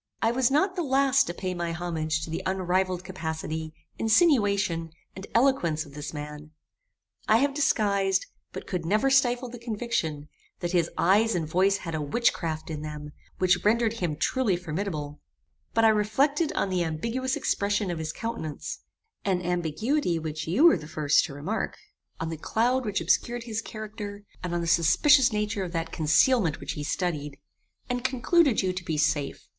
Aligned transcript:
I 0.19 0.31
was 0.31 0.49
not 0.49 0.75
the 0.75 0.81
last 0.81 1.25
to 1.27 1.33
pay 1.35 1.53
my 1.53 1.73
homage 1.73 2.23
to 2.23 2.31
the 2.31 2.41
unrivalled 2.47 3.03
capacity, 3.03 3.71
insinuation, 3.99 4.89
and 5.15 5.27
eloquence 5.35 5.85
of 5.85 5.93
this 5.93 6.11
man. 6.11 6.49
I 7.27 7.37
have 7.37 7.53
disguised, 7.53 8.25
but 8.51 8.65
could 8.65 8.83
never 8.83 9.11
stifle 9.11 9.47
the 9.47 9.59
conviction, 9.59 10.27
that 10.59 10.71
his 10.71 10.89
eyes 10.97 11.35
and 11.35 11.47
voice 11.47 11.77
had 11.85 11.93
a 11.93 12.01
witchcraft 12.01 12.71
in 12.71 12.81
them, 12.81 13.11
which 13.37 13.63
rendered 13.63 13.93
him 13.93 14.15
truly 14.15 14.57
formidable: 14.57 15.21
but 15.75 15.85
I 15.85 15.89
reflected 15.89 16.51
on 16.53 16.71
the 16.71 16.83
ambiguous 16.83 17.35
expression 17.35 17.91
of 17.91 17.99
his 17.99 18.11
countenance 18.11 18.79
an 19.23 19.43
ambiguity 19.43 20.17
which 20.17 20.47
you 20.47 20.63
were 20.63 20.77
the 20.77 20.87
first 20.87 21.25
to 21.25 21.35
remark; 21.35 21.77
on 22.19 22.29
the 22.29 22.37
cloud 22.37 22.85
which 22.85 23.01
obscured 23.01 23.43
his 23.43 23.61
character; 23.61 24.23
and 24.41 24.55
on 24.55 24.61
the 24.61 24.65
suspicious 24.67 25.31
nature 25.31 25.63
of 25.63 25.73
that 25.73 25.91
concealment 25.91 26.59
which 26.59 26.71
he 26.71 26.83
studied; 26.83 27.37
and 27.87 28.03
concluded 28.03 28.63
you 28.63 28.73
to 28.73 28.83
be 28.83 28.97
safe. 28.97 29.47